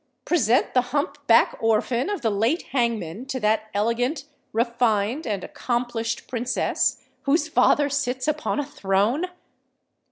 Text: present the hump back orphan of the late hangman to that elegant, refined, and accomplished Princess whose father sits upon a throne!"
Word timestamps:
present 0.25 0.73
the 0.73 0.81
hump 0.89 1.15
back 1.27 1.55
orphan 1.59 2.09
of 2.09 2.23
the 2.23 2.31
late 2.31 2.63
hangman 2.71 3.23
to 3.23 3.39
that 3.39 3.69
elegant, 3.71 4.25
refined, 4.51 5.27
and 5.27 5.43
accomplished 5.43 6.27
Princess 6.27 7.03
whose 7.25 7.47
father 7.47 7.87
sits 7.87 8.27
upon 8.27 8.59
a 8.59 8.65
throne!" 8.65 9.27